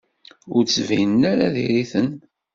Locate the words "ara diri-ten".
1.31-2.09